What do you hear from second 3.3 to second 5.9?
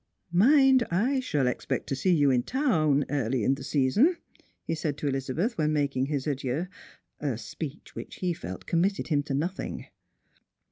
in the season," he said to Elizabeth, when